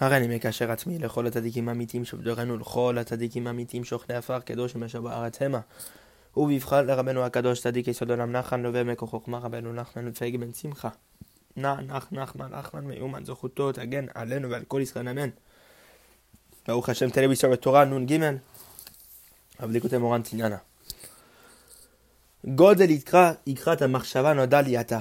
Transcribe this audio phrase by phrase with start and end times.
[0.00, 5.42] הריני מקשר עצמי לכל הצדיקים האמיתיים שבדורנו, לכל הצדיקים האמיתיים שוכני עפר, קדוש ומשב בארץ
[5.42, 5.60] המה.
[6.36, 10.88] ובבחר לרבנו הקדוש צדיק יסוד עולם נחן לווה מקו חוכמה רבנו נחמן ופייג בן שמחה.
[11.56, 15.28] נח נח נחמן נחמן מיומן זכותו תגן עלינו ועל כל ישראל אמן.
[16.68, 18.18] ברוך השם תלוי בישראל בתורה נ"ג
[19.58, 20.56] הבדיקות מורן תניאנה.
[22.44, 22.86] גודל
[23.46, 25.00] יקרת המחשבה נודע לי עתה.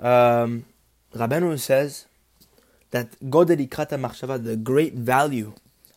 [0.00, 0.04] Um,
[1.14, 2.13] רבנו says
[2.94, 5.52] that Godel Ikrata Machshava, the great value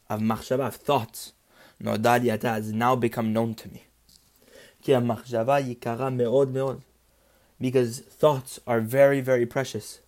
[0.09, 1.33] of Machshava, of thoughts,
[1.79, 3.83] Nodaliyata, has now become known to me.
[4.81, 6.81] Ki machshava yikara meod meod.
[7.61, 9.99] Because thoughts are very, very precious.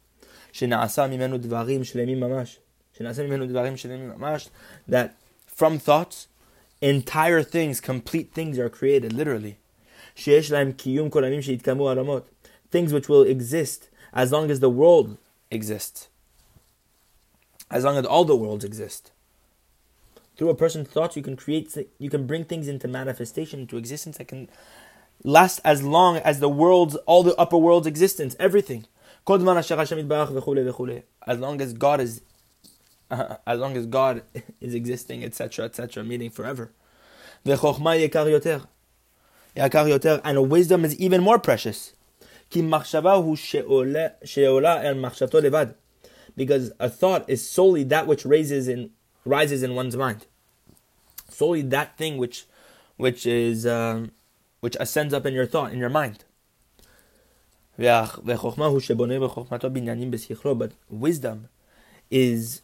[4.87, 5.15] That
[5.45, 6.27] from thoughts,
[6.81, 9.59] entire things, complete things are created, literally.
[10.15, 10.51] Things
[12.93, 15.17] which will exist as long as the world
[15.51, 16.09] exists
[17.69, 19.11] as long as all the worlds exist.
[20.37, 24.17] Through a person's thoughts, you can create, you can bring things into manifestation, into existence
[24.17, 24.49] that can
[25.23, 28.85] last as long as the worlds, all the upper worlds' existence, everything.
[29.27, 29.43] As
[31.39, 32.21] long as God is,
[33.11, 34.23] uh, as long as God
[34.61, 36.71] is existing, etc., etc., meaning forever.
[40.23, 41.93] And wisdom is even more precious
[46.35, 48.91] because a thought is solely that which raises in
[49.25, 50.25] rises in one's mind,
[51.29, 52.45] solely that thing which
[52.97, 54.11] which is um,
[54.59, 56.23] which ascends up in your thought in your mind.
[57.77, 58.31] But
[60.89, 61.49] wisdom
[62.11, 62.61] is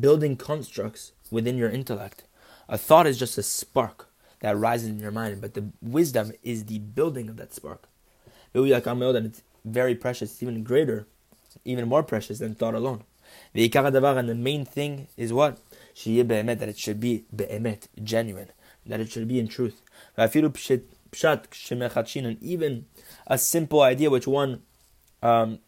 [0.00, 2.24] building constructs within your intellect.
[2.68, 4.08] A thought is just a spark
[4.40, 7.88] that rises in your mind, but the wisdom is the building of that spark.
[8.54, 11.06] It's very precious, it's even greater
[11.64, 13.04] even more precious than thought alone.
[13.54, 15.58] And the main thing is what?
[16.04, 18.50] That it should be be'emet, genuine.
[18.86, 19.82] That it should be in truth.
[20.16, 20.32] And
[22.40, 22.86] even
[23.26, 24.62] a simple idea which one
[25.22, 25.58] um,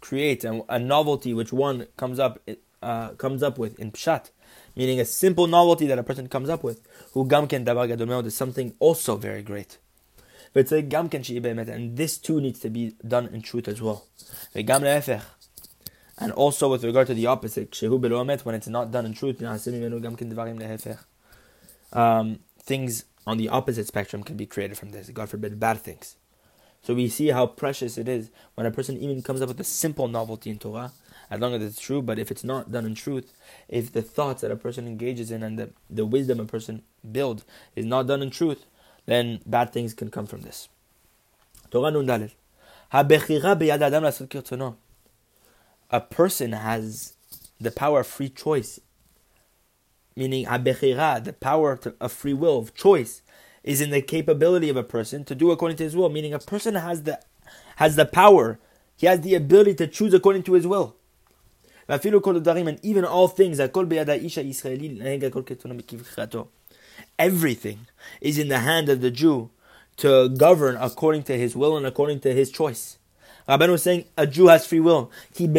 [0.00, 2.40] creates, and a novelty which one comes up
[2.82, 4.30] uh, comes up with in pshat,
[4.76, 8.74] meaning a simple novelty that a person comes up with, who gamken davar is something
[8.78, 9.78] also very great.
[10.56, 14.06] But it's like, and this too needs to be done in truth as well.
[14.54, 19.42] And also with regard to the opposite, when it's not done in truth,
[21.92, 25.10] um, things on the opposite spectrum can be created from this.
[25.10, 26.16] God forbid, bad things.
[26.80, 29.64] So we see how precious it is when a person even comes up with a
[29.64, 30.92] simple novelty in Torah,
[31.28, 33.30] as long as it's true, but if it's not done in truth,
[33.68, 37.44] if the thoughts that a person engages in and the, the wisdom a person builds
[37.74, 38.64] is not done in truth,
[39.06, 40.68] then bad things can come from this.
[41.70, 42.32] Torah Nun Dalet.
[45.90, 47.14] A person has
[47.60, 48.80] the power of free choice,
[50.14, 53.22] meaning the power of free will, of choice,
[53.64, 56.08] is in the capability of a person to do according to his will.
[56.08, 57.20] Meaning, a person has the
[57.76, 58.58] has the power,
[58.96, 60.96] he has the ability to choose according to his will.
[61.88, 63.60] And even all things,
[67.18, 67.86] everything
[68.20, 69.50] is in the hand of the Jew
[69.98, 72.98] to govern according to his will and according to his choice.
[73.48, 75.10] Rabban was saying a Jew has free will.
[75.38, 75.54] Because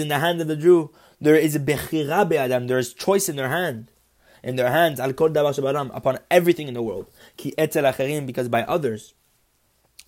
[0.00, 0.90] in the hand of the Jew,
[1.20, 3.88] there is a bechira be'adam, there is choice in their hand.
[4.42, 7.06] In their hands, al upon everything in the world.
[7.36, 9.14] Because by others,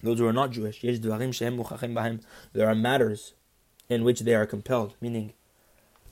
[0.02, 3.34] those who are not Jewish, there are matters
[3.88, 5.34] in which they are compelled, meaning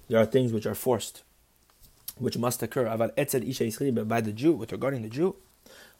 [0.09, 1.25] there are things which are forced
[2.19, 2.95] which must occur.
[2.97, 3.17] But
[4.09, 5.37] by the Jew, with regarding the Jew,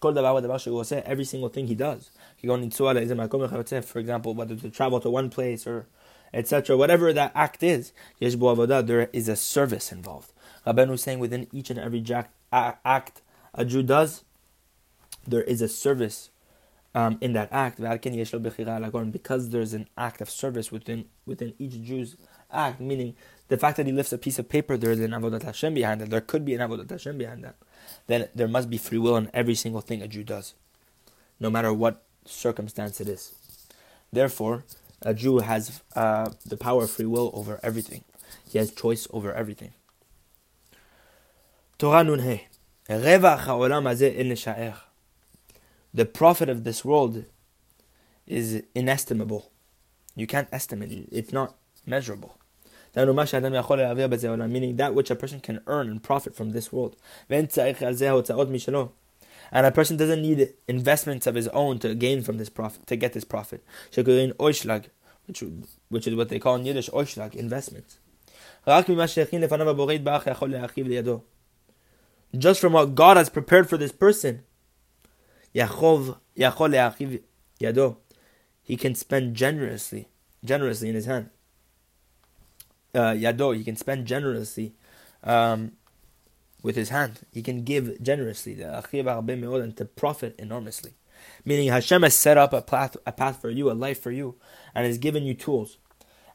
[0.05, 2.11] every single thing he does.
[2.41, 5.87] For example, whether to travel to one place or
[6.35, 10.33] etc., whatever that act is, there is a service involved.
[10.67, 12.05] Rabbeinu is saying within each and every
[12.53, 13.23] act
[13.55, 14.25] a Jew does,
[15.27, 16.31] there is a service
[16.95, 17.79] um, in that act.
[17.79, 22.17] Because there's an act of service within within each Jew's
[22.51, 23.15] act, meaning
[23.53, 26.01] the fact that he lifts a piece of paper, there is an avodat Hashem behind
[26.01, 26.09] it.
[26.09, 27.57] There could be an avodat Hashem behind that.
[28.07, 30.55] Then there must be free will in every single thing a Jew does,
[31.39, 33.35] no matter what circumstance it is.
[34.11, 34.65] Therefore,
[35.03, 38.05] a Jew has uh, the power of free will over everything.
[38.49, 39.75] He has choice over everything.
[41.77, 42.41] Torah Nun
[45.93, 47.25] The profit of this world
[48.27, 49.51] is inestimable.
[50.17, 51.09] You can't estimate it.
[51.13, 51.55] It's not
[51.85, 52.39] measurable
[52.95, 56.97] meaning that which a person can earn and profit from this world.
[57.31, 62.97] And a person doesn't need investments of his own to gain from this profit, to
[62.97, 63.63] get this profit.
[63.95, 64.65] Which
[65.89, 67.99] which, is what they call in Yiddish oishlak, investment.
[72.37, 74.43] Just from what God has prepared for this person,
[75.53, 75.61] he
[78.77, 80.09] can spend generously,
[80.45, 81.31] generously in his hand.
[82.95, 84.75] Uh, yado, he can spend generously
[85.25, 85.73] um,
[86.63, 87.21] with his hand.
[87.33, 90.93] He can give generously, and to profit enormously.
[91.45, 94.37] Meaning Hashem has set up a path, a path for you, a life for you,
[94.75, 95.79] and has given you tools.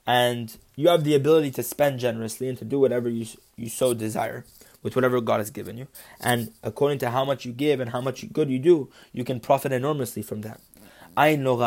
[0.05, 3.25] And you have the ability to spend generously and to do whatever you,
[3.57, 4.45] you so desire
[4.81, 5.87] with whatever God has given you.
[6.21, 9.41] And according to how much you give and how much good you do, you can
[9.41, 10.61] profit enormously from that.
[11.19, 11.57] Ain lo.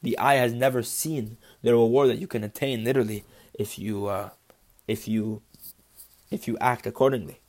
[0.00, 3.24] The eye has never seen the reward that you can attain literally
[3.58, 4.30] if you uh,
[4.86, 5.42] if you
[6.30, 7.40] if you act accordingly.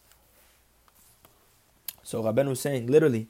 [2.03, 3.27] So Rabbeinu is saying literally,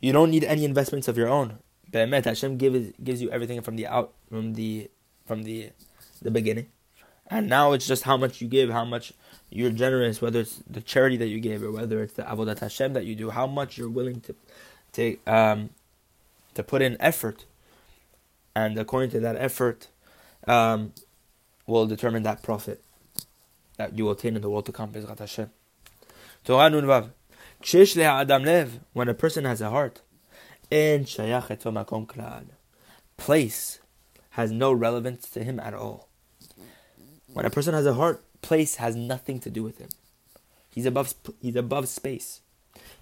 [0.00, 1.58] you don't need any investments of your own.
[1.90, 4.90] Be'emet, Hashem gives gives you everything from the out from the
[5.24, 5.70] from the
[6.20, 6.66] the beginning.
[7.28, 9.12] And now it's just how much you give, how much
[9.50, 12.92] you're generous, whether it's the charity that you give or whether it's the avodat Hashem
[12.92, 14.34] that you do, how much you're willing to
[14.92, 15.70] take um,
[16.54, 17.44] to put in effort,
[18.54, 19.88] and according to that effort,
[20.46, 20.92] um,
[21.66, 22.82] will determine that profit
[23.76, 24.92] that you will attain in the world to come.
[24.92, 25.50] Bezrat Hashem.
[26.44, 27.10] Torah Nunvav.
[28.92, 30.02] When a person has a heart,
[30.70, 32.08] in Shayachitoma Kong,
[33.16, 33.80] place
[34.30, 36.08] has no relevance to him at all.
[37.32, 39.88] When a person has a heart, place has nothing to do with him.
[40.68, 42.42] He's above he's above space.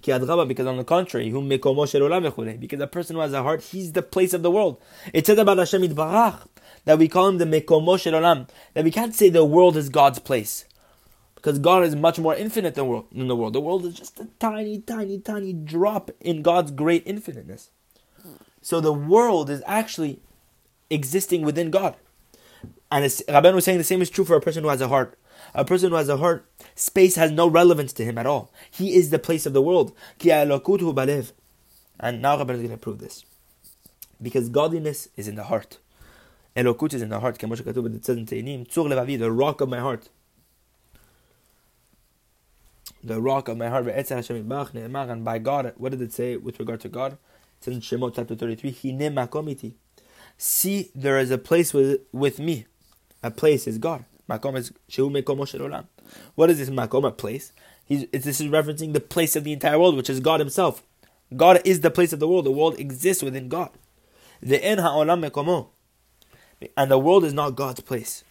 [0.01, 4.43] Because on the contrary, because a person who has a heart, he's the place of
[4.43, 4.81] the world.
[5.13, 6.47] It says about Hashem Barach
[6.85, 10.19] that we call him the Mekomo Olam, that we can't say the world is God's
[10.19, 10.65] place.
[11.35, 13.53] Because God is much more infinite than the world.
[13.53, 17.71] The world is just a tiny, tiny, tiny drop in God's great infiniteness.
[18.63, 20.21] So the world is actually
[20.89, 21.97] existing within God.
[22.91, 25.19] And Rabbeinu was saying the same is true for a person who has a heart.
[25.53, 28.51] A person who has a heart, space has no relevance to him at all.
[28.71, 29.93] He is the place of the world.
[30.21, 30.57] And now
[32.39, 33.27] Rabbeinu is going to prove this.
[34.23, 35.79] Because godliness is in the heart.
[36.57, 37.43] Elokut is in the heart.
[37.43, 40.09] It says in Tehillim, the rock of my heart.
[43.03, 43.87] The rock of my heart.
[44.75, 47.13] And by God, what did it say with regard to God?
[47.13, 49.75] It says in Shemot chapter 33,
[50.37, 52.67] See, there is a place with, with me.
[53.23, 54.05] A place is God.
[54.29, 55.87] Makom is Shehu Mekomo Olam.
[56.35, 57.53] What is this Makom, a place?
[57.85, 60.83] He's, this is referencing the place of the entire world, which is God Himself.
[61.37, 62.47] God is the place of the world.
[62.47, 63.71] The world exists within God.
[64.41, 65.69] The En Ha'olam Mekomo.
[66.77, 68.25] And the world is not God's place.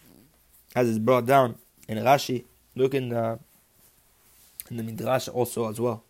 [0.74, 1.56] As is brought down
[1.88, 2.44] in Rashi.
[2.74, 3.38] Look in the,
[4.70, 6.02] in the Midrash also as well.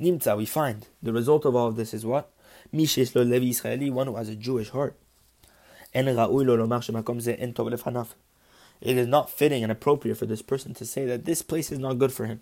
[0.00, 2.28] Nimtza, we find the result of all of this is what?
[2.70, 4.96] Mishes lo Levi Israeli, one who has a Jewish heart.
[5.94, 6.08] It
[8.96, 11.98] is not fitting and appropriate for this person to say that this place is not
[11.98, 12.40] good for him.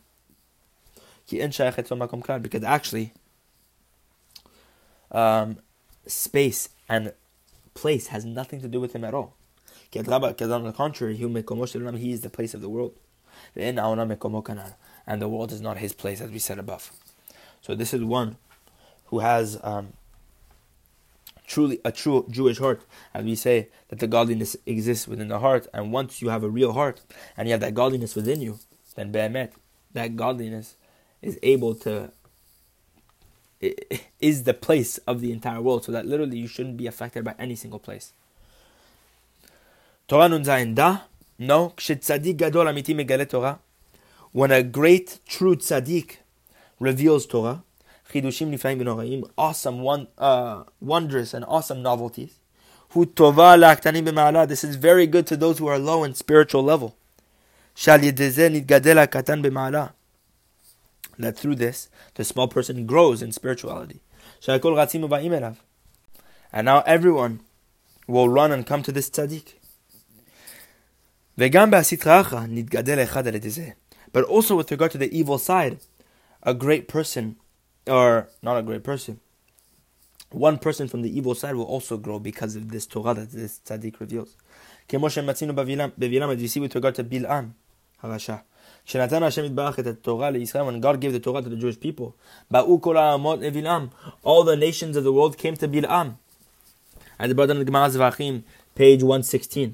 [1.28, 3.12] Because actually,
[5.10, 5.58] um,
[6.06, 7.12] space and
[7.80, 9.34] place has nothing to do with him at all.
[9.90, 12.94] Because on the contrary, he is the place of the world.
[13.56, 16.92] And the world is not his place, as we said above.
[17.62, 18.36] So this is one
[19.06, 19.94] who has um,
[21.46, 22.82] truly a true Jewish heart,
[23.12, 26.48] as we say that the godliness exists within the heart, and once you have a
[26.48, 27.00] real heart
[27.36, 28.60] and you have that godliness within you,
[28.94, 29.50] then be'emet,
[29.92, 30.76] that godliness
[31.22, 32.12] is able to
[33.60, 37.34] is the place of the entire world, so that literally you shouldn't be affected by
[37.38, 38.12] any single place.
[40.08, 40.42] Torah nun
[40.74, 41.00] da
[41.38, 43.58] no kshetzadik gadol amiti megale Torah
[44.32, 46.16] when a great true tzaddik
[46.78, 47.62] reveals Torah
[48.12, 52.34] chidushim niflaim v'noraim, awesome, one, uh, wondrous and awesome novelties.
[52.90, 56.62] Hu tova la'aktanim b'ma'ala, this is very good to those who are low in spiritual
[56.62, 56.96] level.
[57.74, 59.44] Shal yedezeh nitgadel katan
[61.20, 61.22] b'ma'ala.
[61.22, 64.00] That through this, the small person grows in spirituality.
[66.52, 67.40] And now everyone
[68.06, 69.54] will run and come to this tzaddik.
[74.12, 75.78] But also with regard to the evil side,
[76.42, 77.36] a great person
[77.86, 79.20] or not a great person.
[80.30, 83.60] One person from the evil side will also grow because of this Torah that this
[83.64, 84.36] tzaddik reveals.
[84.92, 87.52] As you see with regard to Bil'am,
[88.02, 88.42] Harasha.
[88.85, 92.11] כשנתן השם יתברך את התורה לישראל, when God gave the Torah to the Jewish people,
[92.51, 93.87] באו כל העמות לבלעם.
[94.23, 96.07] All the nations of the world came to Bil'am.
[97.19, 98.41] And the brother in Gemara Zvachim,
[98.75, 99.73] page 116.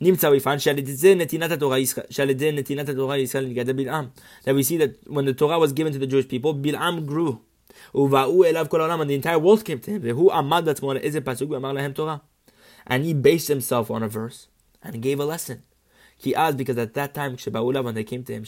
[0.00, 1.76] נמצא we find שעל ידי נתינת התורה
[2.10, 4.08] שעל ידי נתינת התורה לישראל נתגדל בלעם.
[4.44, 7.36] That we see that when the Torah was given to the Jewish people, Bil'am grew.
[7.94, 10.00] ובאו אליו כל העולם, and the entire world came to him.
[10.02, 12.16] והוא עמד לעצמו על איזה פסוק ואמר להם תורה.
[12.86, 14.54] And he based himself on a verse.
[14.84, 15.62] and gave a lesson.
[16.21, 18.43] He asked because at that time, when they came to him,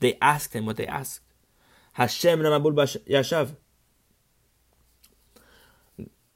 [0.00, 1.20] they asked him what they asked.
[1.92, 3.56] Hashem yashav.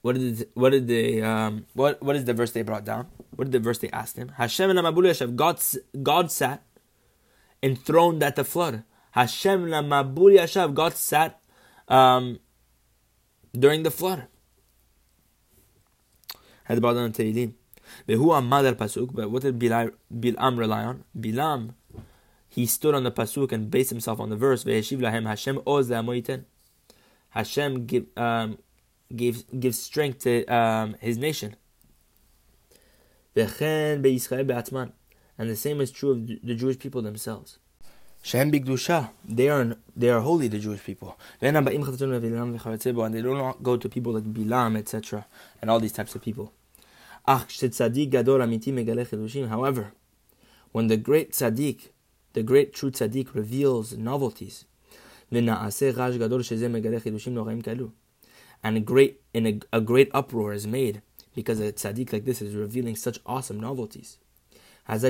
[0.03, 3.07] What did what did they um, what what is the verse they brought down?
[3.37, 4.29] What did the verse they asked him?
[4.37, 5.37] Hashem yashav.
[5.37, 5.61] God
[6.03, 6.65] God sat
[7.63, 8.83] enthroned at the flood.
[9.13, 10.75] Hashem mabul yashav.
[10.75, 11.41] God sat
[11.87, 12.41] um,
[13.53, 14.27] during the flood.
[16.65, 17.13] Had brought down.
[18.07, 19.15] But who amad al pasuk?
[19.15, 21.05] But what did Bilam rely on?
[21.19, 21.75] Bilam,
[22.49, 24.65] he stood on the pasuk and based himself on the verse.
[24.65, 25.91] Ve'eshiv lahem Hashem oz
[27.31, 28.59] Hashem give, um,
[29.15, 31.57] gives strength to um, his nation.
[33.35, 34.93] Ve'chen be'Yisrael be'atman,
[35.39, 37.59] And the same is true of the Jewish people themselves.
[38.25, 41.19] Shem bigdusha, they are they are holy, the Jewish people.
[41.41, 41.73] And they
[43.23, 45.27] do not go to people like Bilam, etc.,
[45.61, 46.53] and all these types of people.
[47.25, 47.53] However,
[50.73, 51.91] when the great tzaddik,
[52.33, 54.65] the great true tzaddik reveals novelties,
[55.31, 55.49] and
[58.77, 61.01] a great in a, a great uproar is made
[61.35, 64.19] because a tzaddik like this is revealing such awesome novelties.
[64.89, 65.09] Then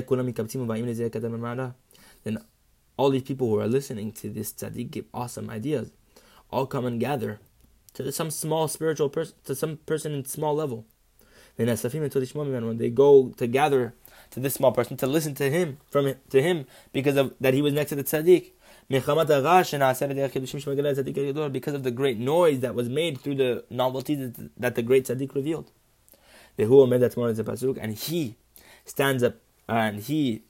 [2.98, 5.90] all these people who are listening to this tzaddik give awesome ideas,
[6.50, 7.40] all come and gather
[7.94, 10.84] to some small spiritual person, to some person in small level
[11.56, 13.94] when they go to gather
[14.30, 17.62] to this small person to listen to him from to him because of that he
[17.62, 18.52] was next to the tzaddik.
[18.88, 19.18] Because
[21.74, 25.70] of the great noise that was made through the novelties that the great tzaddik revealed.
[26.58, 28.36] And he
[28.84, 29.36] stands up
[29.68, 30.42] and he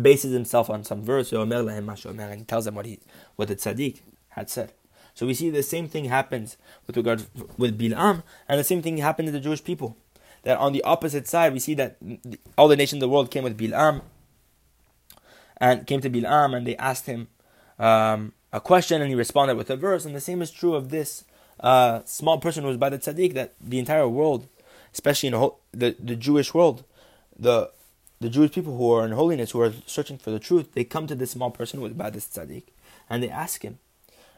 [0.00, 3.00] bases himself on some verse and he tells them what he
[3.36, 4.00] what the tzaddik
[4.30, 4.72] had said.
[5.14, 7.26] So we see the same thing happens with regard
[7.58, 9.96] with Bilam, and the same thing happened to the Jewish people
[10.42, 11.96] that on the opposite side we see that
[12.58, 14.02] all the nations of the world came with Bilam
[15.58, 17.28] and came to Bilam and they asked him
[17.78, 20.04] um, a question and he responded with a verse.
[20.04, 21.24] And the same is true of this
[21.60, 24.48] uh, small person who was by the tzaddik that the entire world,
[24.92, 26.84] especially in the, whole, the, the Jewish world,
[27.38, 27.70] the
[28.20, 31.08] the Jewish people who are in holiness, who are searching for the truth, they come
[31.08, 32.62] to this small person is by this tzaddik
[33.10, 33.80] and they ask him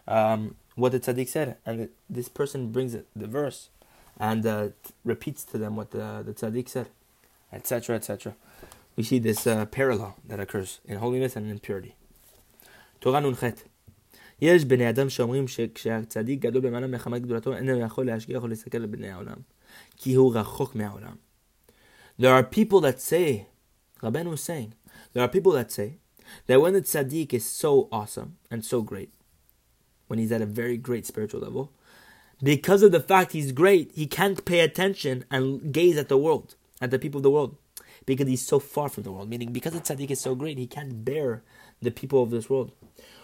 [0.08, 1.57] um, what the tzaddik said.
[1.65, 3.69] And this person brings the verse
[4.19, 4.69] and uh,
[5.03, 6.87] repeats to them what the, the tzaddik said,
[7.53, 8.35] etc., etc.
[8.95, 11.95] We see this uh, parallel that occurs in holiness and in purity.
[12.99, 13.43] תורה נ"ח
[14.41, 18.85] יש בני אדם שאומרים שכשהצדיק גדול במעלה מחמת גדולתו אינו יכול להשגיח או להסתכל על
[18.85, 19.37] בני העולם
[19.97, 21.15] כי הוא רחוק מהעולם.
[22.19, 23.45] There are people that say,
[24.03, 24.73] Rabbeinu is saying,
[25.13, 25.99] there are people that say
[26.47, 29.11] that when the tzaddik is so awesome and so great,
[30.06, 31.72] when he's at a very great spiritual level,
[32.42, 36.56] because of the fact he's great, he can't pay attention and gaze at the world,
[36.80, 37.56] at the people of the world,
[38.06, 39.30] because he's so far from the world.
[39.30, 41.42] Meaning, because the tzaddik is so great, he can't bear
[41.80, 42.72] the people of this world.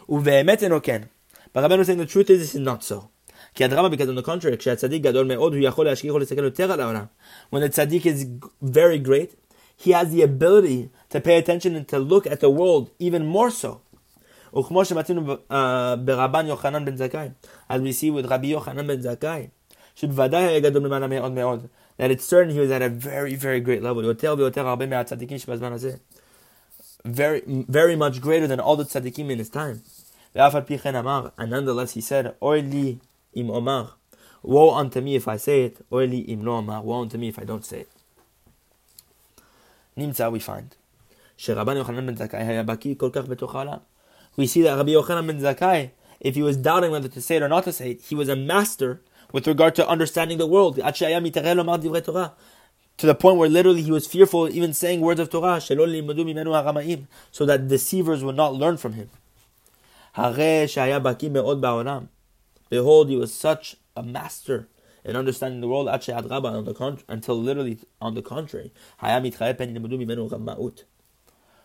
[0.08, 3.10] But Rabbeinu is saying the truth is this is not so.
[3.54, 4.72] Because on the contrary, when
[7.62, 8.26] the tzaddik is
[8.62, 9.34] very great,
[9.76, 13.50] he has the ability to pay attention and to look at the world even more
[13.50, 13.80] so.
[17.69, 19.47] as we see with רבי יוחנן בן זכאי,
[19.95, 21.65] שבוודאי היה גדול ממעלה מאוד מאוד,
[21.99, 25.37] that it's certain he was at a very very great level, יותר ויותר הרבה מהצדיקים
[25.37, 25.91] שבזמן הזה,
[27.07, 29.77] very, very much greater than all the tzaddikim in his time.
[30.35, 32.95] ואף על פי כן אמר, and nonetheless he said, אוי לי
[33.35, 33.85] אם אומר,
[34.45, 37.35] woe unto me if I say it, אוי לי אם לא אומר, woe unto me
[37.35, 37.99] if I don't say it.
[39.97, 40.75] נמצא, we find,
[41.37, 43.77] שרבן יוחנן בן זכאי היה בקיא כל כך בתוך העולם,
[44.36, 47.42] we see that Rabbi Yochanan ben Zakkai, if he was doubting whether to say it
[47.42, 49.00] or not to say it, he was a master
[49.32, 50.76] with regard to understanding the world.
[50.76, 50.82] To
[53.06, 58.22] the point where literally he was fearful even saying words of Torah, so that deceivers
[58.22, 59.08] would not learn from him.
[60.14, 60.68] Behold,
[63.08, 64.68] he was such a master
[65.04, 65.88] in understanding the world.
[65.88, 68.72] Until literally on the contrary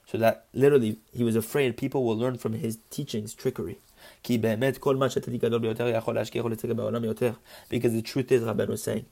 [0.06, 3.80] so that literally he was afraid people will learn from his teachings trickery.
[4.24, 4.42] Because
[7.94, 9.06] the truth is, Rabbi was saying,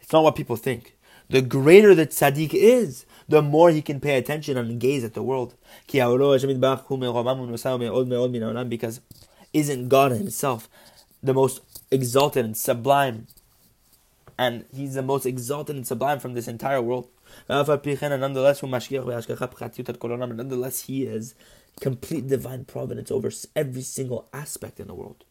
[0.00, 0.94] it's not what people think.
[1.30, 5.22] The greater the tzaddik is, the more he can pay attention and gaze at the
[5.22, 5.54] world.
[5.86, 6.44] Because
[9.52, 10.68] isn't God Himself
[11.22, 13.26] the most exalted and sublime?
[14.38, 17.08] And He's the most exalted and sublime from this entire world.
[17.48, 21.34] Nonetheless, nonetheless, he is
[21.80, 25.24] complete divine providence over every single aspect in the world.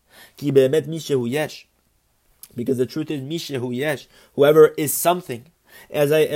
[2.56, 5.46] Because the truth is, Mishehu Yesh, whoever is something,
[5.90, 6.32] then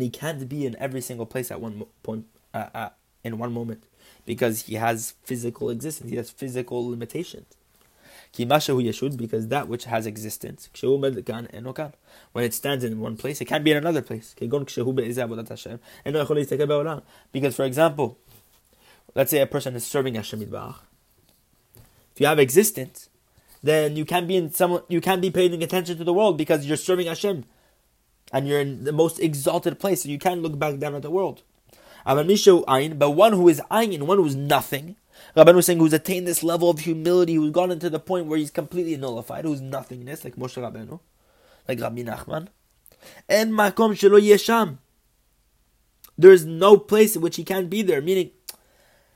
[0.00, 2.88] he can't be in every single place at one point, uh, uh,
[3.24, 3.84] in one moment,
[4.26, 7.46] because he has physical existence, he has physical limitations.
[8.34, 13.76] Because that which has existence, when it stands in one place, it can't be in
[13.76, 14.34] another place.
[14.38, 14.74] Because,
[17.56, 18.18] for example,
[19.14, 20.48] let's say a person is serving Hashem If
[22.16, 23.10] you have existence,
[23.62, 26.66] then you can't be in some, you can't be paying attention to the world because
[26.66, 27.44] you're serving Hashem
[28.32, 31.10] and you're in the most exalted place, so you can't look back down at the
[31.10, 31.42] world.
[32.04, 34.96] But one who is ayin, one who is nothing,
[35.36, 38.38] Rabban was saying who's attained this level of humility, who's gotten to the point where
[38.38, 40.98] he's completely nullified, who's nothingness, like Moshe Rabbeinu,
[41.68, 42.48] like Rabbi Nachman.
[43.28, 44.78] And makom shelo yesham.
[46.18, 48.02] There is no place in which he can't be there.
[48.02, 48.30] Meaning,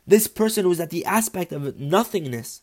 [0.07, 2.63] this person who's at the aspect of nothingness,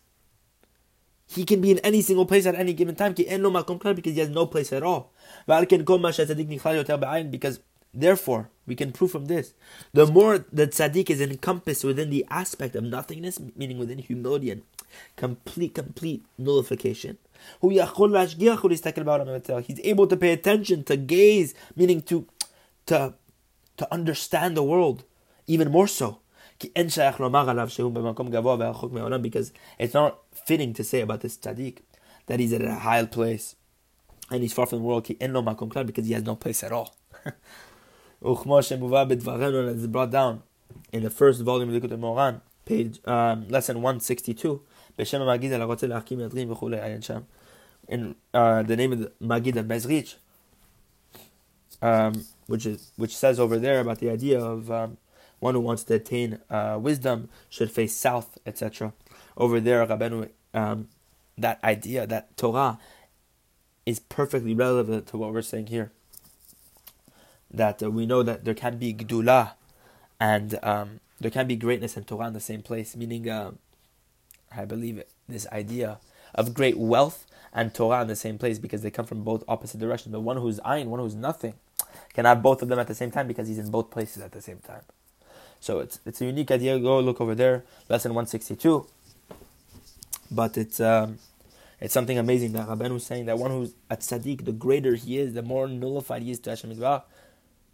[1.27, 4.45] he can be in any single place at any given time because he has no
[4.45, 5.13] place at all.
[5.47, 7.59] Because
[7.93, 9.53] therefore, we can prove from this,
[9.93, 14.61] the more that tzaddik is encompassed within the aspect of nothingness, meaning within humility and
[15.15, 17.17] complete, complete nullification,
[17.61, 17.79] he's
[19.83, 22.25] able to pay attention, to gaze, meaning to,
[22.85, 23.13] to,
[23.77, 25.03] to understand the world
[25.47, 26.19] even more so.
[26.59, 26.77] Because
[29.79, 31.79] it's not fitting to say about this tzaddik
[32.27, 33.57] that he's at a high place
[34.31, 36.95] and he's far from the world because he has no place at all.
[38.23, 40.43] is brought down
[40.91, 44.61] in the first volume of Likutei Moharan, page um, lesson 162.
[47.89, 50.15] In uh, the name of the Magid of Mezrich,
[51.81, 54.97] um, which is which says over there about the idea of um,
[55.39, 58.93] one who wants to attain uh, wisdom should face south, etc.
[59.35, 60.87] Over there, Rabbeinu, um,
[61.37, 62.79] that idea, that Torah,
[63.85, 65.91] is perfectly relevant to what we're saying here.
[67.53, 69.53] That uh, we know that there can be gdula,
[70.19, 72.95] and um, there can be greatness and Torah in the same place.
[72.95, 73.51] Meaning, uh,
[74.55, 75.99] I believe it, this idea
[76.33, 79.79] of great wealth and Torah in the same place because they come from both opposite
[79.79, 80.11] directions.
[80.11, 81.53] But one who's ayin, one who's nothing,
[82.13, 84.31] can have both of them at the same time because he's in both places at
[84.31, 84.81] the same time.
[85.59, 86.77] So it's it's a unique idea.
[86.79, 88.87] Go look over there, lesson one sixty two.
[90.31, 91.19] But it's um,
[91.79, 95.19] it's something amazing that Rabben was saying that one who's at tzaddik, the greater he
[95.19, 96.71] is, the more nullified he is to Hashem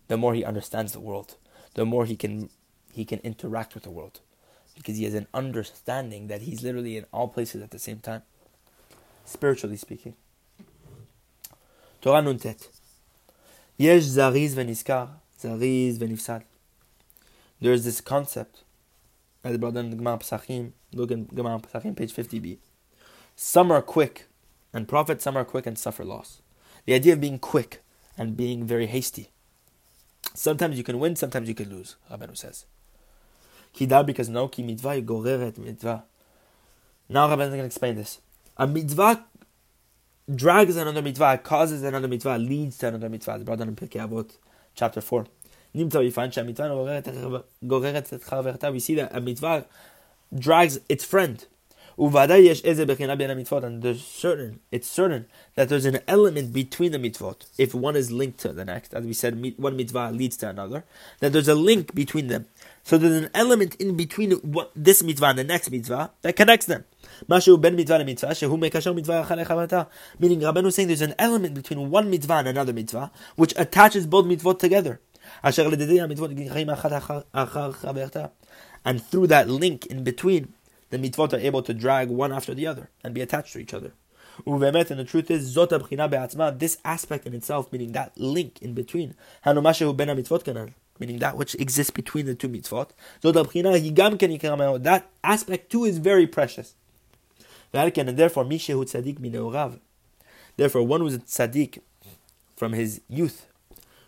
[0.10, 1.38] the more he understands the world,
[1.76, 2.50] the more he can
[2.94, 4.20] he can interact with the world,
[4.76, 8.24] because he has an understanding that he's literally in all places at the same time,
[9.24, 10.16] spiritually speaking.
[12.02, 12.68] Torah Nuntet.
[13.78, 15.08] Yesh zariz veniskar,
[15.42, 16.44] zariz venifsal
[17.62, 18.64] there's this concept
[19.44, 20.72] as brought in Gemara Pesachim.
[20.94, 22.58] Look in Gemara Pesachim, page 50b.
[23.36, 24.28] Some are quick
[24.74, 26.42] and profit, some are quick and suffer loss.
[26.86, 27.82] The idea of being quick
[28.18, 29.32] and being very hasty.
[30.34, 32.66] Sometimes you can win, sometimes you can lose, Rabbeinu says.
[33.76, 36.04] "Kidar because no ki mitzvah goreret mitzvah.
[37.10, 38.20] Now Rabbeinu can explain this.
[38.58, 39.26] A mitzvah
[40.34, 43.36] drags another mitzvah, causes another mitzvah, leads to another mitzvah.
[43.36, 44.38] It's brought down in Pirkei Avot,
[44.76, 45.26] chapter 4.
[45.74, 45.90] We
[48.80, 49.66] see that a mitzvah
[50.38, 51.46] drags its friend.
[52.02, 57.46] And there's certain, it's certain that there's an element between the mitzvot.
[57.58, 60.86] If one is linked to the next, as we said, one mitzvah leads to another,
[61.20, 62.46] that there's a link between them.
[62.84, 66.68] So there's an element in between what, this mitzvah and the next mitzvah that connects
[66.68, 66.86] them.
[67.28, 68.58] Mashu ben mitzvah shehu
[68.96, 69.88] mitzvah.
[70.20, 74.08] Meaning, Rabbeinu is saying there's an element between one mitzvah and another mitzvah which attaches
[74.08, 75.02] both mitzvot together.
[78.86, 80.54] And through that link in between,
[80.90, 83.74] the mitzvot are able to drag one after the other and be attached to each
[83.74, 83.94] other.
[84.46, 89.16] And the truth is, Zot be'atzma, this aspect in itself, meaning that link in between,
[89.46, 96.76] meaning that which exists between the two mitzvot, that aspect too is very precious.
[97.74, 98.46] And therefore,
[100.58, 101.80] therefore, one who is a tzaddik
[102.56, 103.46] from his youth,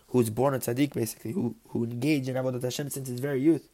[0.08, 3.68] who's born a tzaddik, basically, who, who engaged in Avodat Hashem since his very youth,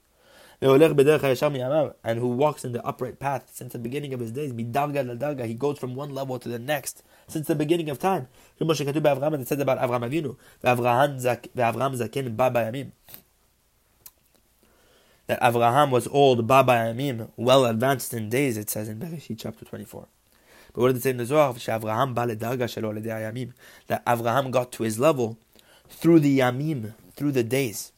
[0.61, 5.79] and who walks in the upright path since the beginning of his days, he goes
[5.79, 8.27] from one level to the next since the beginning of time.
[8.59, 10.37] It says about Avraham Avinu,
[15.29, 19.64] that Avraham was old, Baba Yamim, well advanced in days, it says in Bereshit chapter
[19.64, 20.09] 24.
[20.73, 21.53] But what does it say in the Zohar?
[21.53, 21.62] That
[24.07, 25.38] Avraham got to his level
[25.88, 27.92] through the yamim, through the days.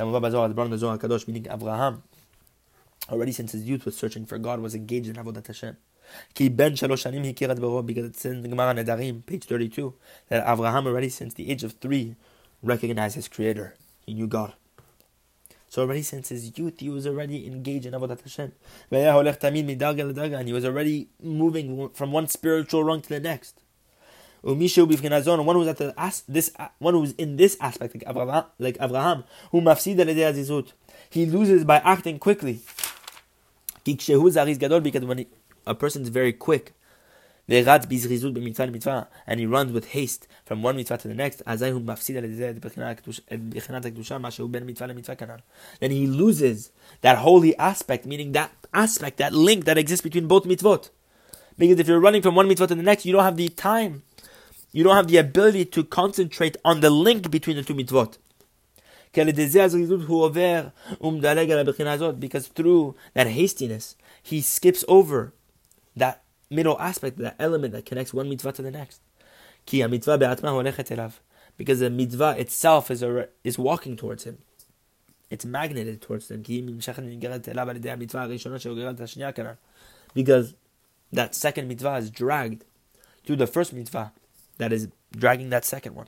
[0.00, 2.00] Meaning Avraham,
[3.10, 5.76] already since his youth, was searching for God, was engaged in Avodat Hashem.
[6.34, 9.94] Ben shalosh shanim hikirat baro because it's in Gemara Nedarim, page 32,
[10.28, 12.16] that Avraham already since the age of three
[12.62, 13.74] recognized his creator.
[14.06, 14.54] He knew God.
[15.68, 18.52] So already since his youth, he was already engaged in Avodat Hashem.
[18.90, 23.60] And he was already moving from one spiritual rung to the next.
[24.44, 28.44] Umishu one who's at the as, this one who was in this aspect like Abraham,
[28.58, 30.72] like Abraham, who mafsid azizut.
[31.10, 32.60] He loses by acting quickly.
[33.84, 35.26] Because when he,
[35.66, 36.72] a person is very quick,
[37.48, 37.66] and
[39.36, 41.74] he runs with haste from one mitzvah to the next, then
[45.90, 50.90] he loses that holy aspect, meaning that aspect, that link that exists between both mitzvot.
[51.58, 54.04] Because if you're running from one mitzvah to the next, you don't have the time
[54.72, 58.18] you don't have the ability to concentrate on the link between the two mitzvot.
[61.96, 65.34] Um because through that hastiness, he skips over
[65.96, 69.00] that middle aspect, that element that connects one mitzvah to the next.
[71.56, 74.38] Because the mitzvah itself is, a, is walking towards him.
[75.28, 76.42] It's magneted towards him.
[80.14, 80.54] Because
[81.12, 82.64] that second mitzvah is dragged
[83.24, 84.12] through the first mitzvah
[84.60, 86.06] that is dragging that second one.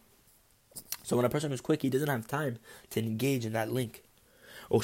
[1.02, 2.58] So when a person is quick, he doesn't have time
[2.90, 4.02] to engage in that link.
[4.70, 4.82] Oh,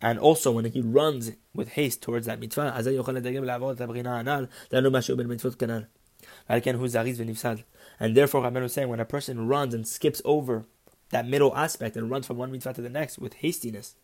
[0.00, 2.86] and also when he runs with haste towards that mitzvah, and
[8.16, 10.64] therefore Rabbeinu was saying when a person runs and skips over
[11.10, 13.96] that middle aspect and runs from one mitzvah to the next with hastiness,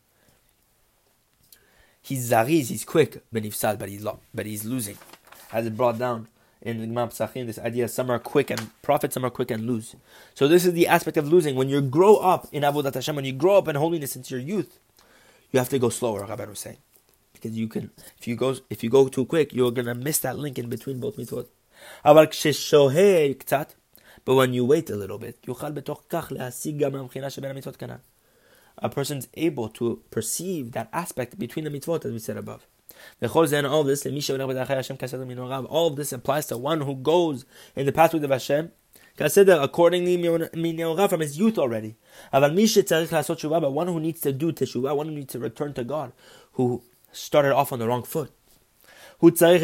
[2.01, 3.65] he's zariz, he's quick, but he's,
[4.35, 4.99] but he's losing.
[5.53, 6.29] As it brought down
[6.63, 9.67] in the Gemara Pesachim, this idea some are quick and profit, some are quick and
[9.67, 9.97] lose.
[10.35, 11.57] So this is the aspect of losing.
[11.57, 14.41] When you grow up in Avodat Hashem, when you grow up in holiness since your
[14.41, 14.79] youth,
[15.51, 16.79] you have to go slower, Rabbi was saying.
[17.33, 20.39] Because you can, if you go, if you go too quick, you're gonna miss that
[20.39, 21.47] link in between both mitzvot.
[24.25, 25.39] But when you wait a little bit,
[28.79, 32.67] a person's able to perceive that aspect between the mitzvot as we said above.
[33.23, 37.45] All of this, all of this applies to one who goes
[37.77, 38.73] in the pathway of Hashem,
[39.19, 41.97] accordingly from his youth already.
[42.33, 46.13] But one who needs to do teshuvah, one who needs to return to God,
[46.53, 48.33] who started off on the wrong foot.
[49.21, 49.61] Who says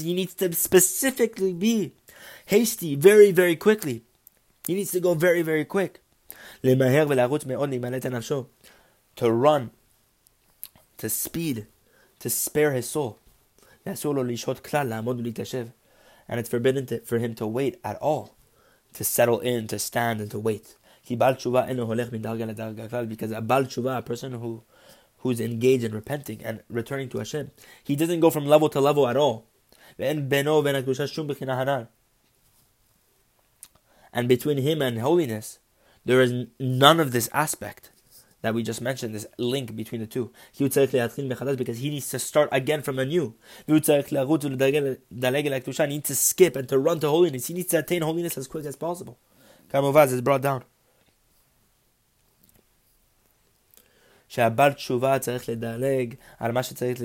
[0.00, 1.92] he needs to specifically be
[2.46, 4.02] hasty, very, very quickly.
[4.66, 6.00] He needs to go very, very quick.
[6.62, 6.76] To
[9.32, 9.70] run
[10.98, 11.66] to speed,
[12.20, 13.18] to spare his soul.
[13.84, 13.92] And
[16.40, 18.36] it's forbidden to, for him to wait at all,
[18.94, 20.76] to settle in, to stand, and to wait.
[21.08, 21.60] Because a
[23.40, 24.62] Bal Tshuva, a person who
[25.18, 27.50] who's engaged in repenting and returning to Hashem,
[27.82, 29.46] he doesn't go from level to level at all.
[29.98, 30.28] And
[34.28, 35.58] between him and holiness,
[36.04, 37.90] there is none of this aspect
[38.41, 40.31] that we just mentioned, this link between the two.
[40.57, 43.35] Because he needs to start again from anew.
[43.67, 44.03] He needs to
[46.15, 47.47] skip and to run to holiness.
[47.47, 49.17] He needs to attain holiness as quick as possible.
[49.71, 50.63] Kamuvaz is brought down.
[54.31, 57.01] שהבעל תשובה צריך לדלג על מה שצריך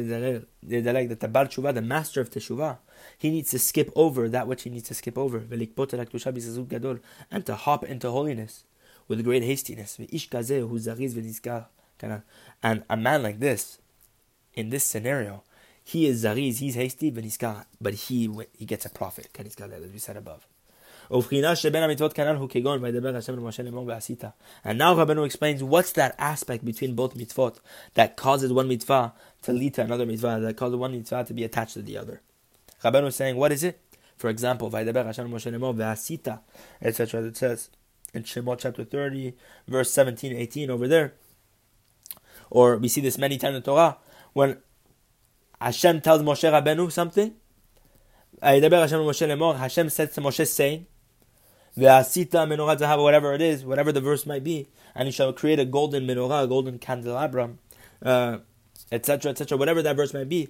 [0.64, 2.74] לדלג, that the בעל תשובה, the master of תשובה,
[3.18, 6.30] he needs to skip over that which he needs to skip over, ולקפוט על הקדושה
[6.30, 6.98] בזזות גדול,
[7.32, 8.62] and to hop into holiness
[9.07, 9.99] with great hastiness.
[12.63, 13.79] And a man like this,
[14.53, 15.43] in this scenario,
[15.83, 17.23] he is zariz, he's hasty, but
[17.93, 19.29] he he gets a profit.
[19.37, 20.45] As we said above.
[21.13, 21.53] And now
[24.95, 27.57] Rabbeinu explains what's that aspect between both mitzvot
[27.95, 31.43] that causes one mitzvah to lead to another mitzvah, that causes one mitzvah to be
[31.43, 32.21] attached to the other.
[32.81, 33.81] Rabbeinu is saying, what is it?
[34.15, 35.13] For example, etc.
[37.23, 37.69] It says,
[38.13, 39.33] in Shemot chapter 30,
[39.67, 41.13] verse 17 18 over there.
[42.49, 43.97] Or we see this many times in the Torah
[44.33, 44.57] when
[45.59, 47.35] Hashem tells Moshe Rabbeinu something.
[48.41, 50.87] Hashem says to Moshe saying,
[51.75, 56.43] whatever it is, whatever the verse might be, and you shall create a golden menorah,
[56.43, 57.59] a golden candelabrum,
[58.91, 60.49] etc., uh, etc., et whatever that verse might be.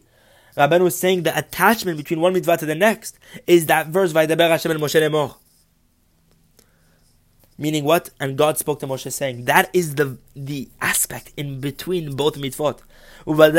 [0.57, 4.49] Rabbeinu was saying the attachment between one mitzvah to the next is that verse, Vaydaber
[4.49, 5.35] Hashem and Moshe.
[7.61, 8.09] Meaning what?
[8.19, 12.79] And God spoke to Moshe saying, that is the the aspect in between both mitzvot.
[13.23, 13.51] Because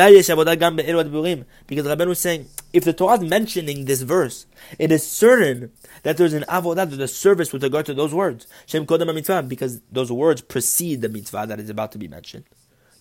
[1.87, 5.71] Rabbeinu was saying, if the Torah is mentioning this verse, it is certain
[6.03, 8.49] that there's an avodah, there's a service with regard to those words.
[8.73, 12.43] Because those words precede the mitzvah that is about to be mentioned.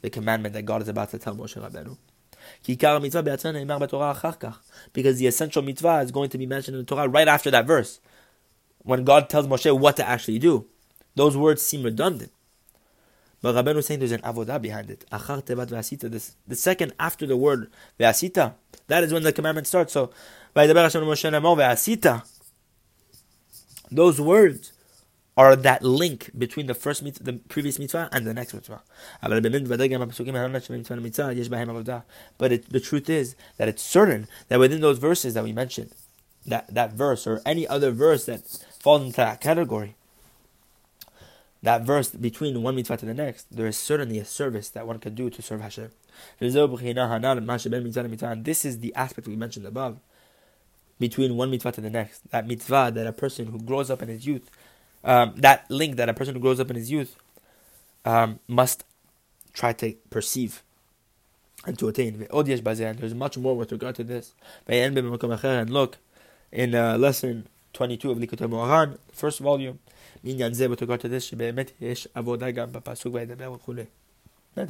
[0.04, 1.98] The commandment that God is about to tell Moshe Rabbeinu.
[4.94, 7.66] Because the essential mitzvah is going to be mentioned in the Torah right after that
[7.66, 8.00] verse.
[8.84, 10.68] When God tells Moshe what to actually do.
[11.16, 12.32] Those words seem redundant.
[13.42, 15.06] But Rabbeinu is saying there's an avodah behind it.
[15.12, 16.10] Achar tevat ve'asita.
[16.12, 18.54] This, the second after the word ve'asita.
[18.88, 19.94] That is when the commandment starts.
[19.94, 20.12] So,
[20.56, 22.24] ve'asita.
[23.90, 24.74] Those words
[25.36, 28.82] are that link between the first mitzvah, the previous mitzvah and the next mitzvah.
[29.22, 29.32] But
[32.52, 35.94] it, the truth is that it's certain that within those verses that we mentioned,
[36.46, 38.42] that, that verse or any other verse that
[38.80, 39.96] falls into that category,
[41.64, 45.00] that verse between one mitzvah to the next, there is certainly a service that one
[45.00, 45.92] can do to serve Hashem.
[46.40, 46.56] This
[48.66, 50.00] is the aspect we mentioned above.
[51.00, 54.10] Between one mitzvah to the next, that mitzvah that a person who grows up in
[54.10, 54.50] his youth
[55.04, 57.16] um, that link that a person who grows up in his youth
[58.06, 58.84] um, must
[59.54, 60.64] try to perceive
[61.66, 62.28] and to attain.
[62.30, 64.34] There's much more with regard to this.
[64.68, 65.98] And look,
[66.52, 69.80] in lesson 22 of Likutei Moharan, first volume,
[70.24, 71.68] with regard to this, the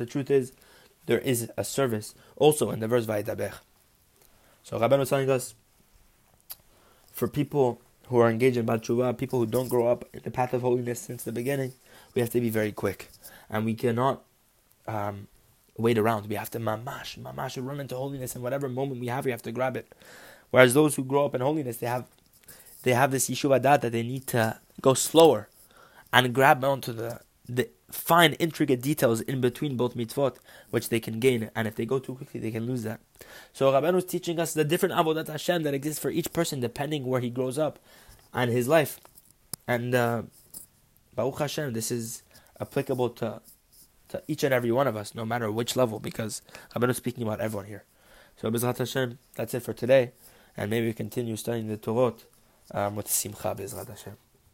[0.07, 0.53] truth is,
[1.07, 3.53] there is a service also in the verse Vayidaber.
[4.63, 5.55] So Rabban was telling us,
[7.11, 8.79] for people who are engaged in Bal
[9.13, 11.73] people who don't grow up in the path of holiness since the beginning,
[12.13, 13.09] we have to be very quick.
[13.49, 14.23] And we cannot
[14.87, 15.27] um,
[15.77, 16.27] wait around.
[16.27, 19.41] We have to mamash, mamash, run into holiness, and whatever moment we have, we have
[19.43, 19.93] to grab it.
[20.51, 22.05] Whereas those who grow up in holiness, they have
[22.83, 25.49] they have this yeshuva dat that they need to go slower
[26.11, 30.37] and grab onto the the fine, intricate details in between both mitzvot,
[30.69, 31.49] which they can gain.
[31.55, 33.01] And if they go too quickly, they can lose that.
[33.53, 37.05] So Rabban was teaching us the different avodat Hashem that exists for each person, depending
[37.05, 37.79] where he grows up
[38.33, 38.99] and his life.
[39.67, 40.23] And uh,
[41.15, 42.23] Baruch Hashem, this is
[42.59, 43.41] applicable to
[44.09, 46.41] to each and every one of us, no matter which level, because
[46.75, 47.85] Rabban is speaking about everyone here.
[48.35, 50.11] So Bezrat Hashem, that's it for today,
[50.57, 52.25] and maybe we continue studying the Torot
[52.73, 54.17] um, with Simcha Bezrat Hashem.